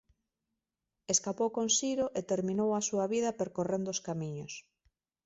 [1.13, 4.53] Escapou con Siro e terminou a súa vida percorrendo os camiños.